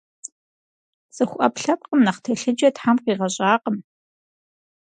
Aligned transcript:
Цӏыху 1.15 1.37
ӏэпкълъэпкъым 1.41 2.01
нэхъ 2.05 2.19
телъыджэ 2.23 2.69
Тхьэм 2.75 2.97
къигъэщӏакъым. 3.03 3.77